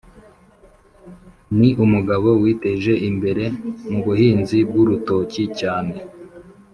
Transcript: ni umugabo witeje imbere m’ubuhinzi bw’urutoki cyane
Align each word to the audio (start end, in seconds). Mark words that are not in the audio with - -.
ni 1.57 1.69
umugabo 1.83 2.27
witeje 2.41 2.93
imbere 3.09 3.43
m’ubuhinzi 3.89 4.57
bw’urutoki 4.69 5.43
cyane 5.59 5.95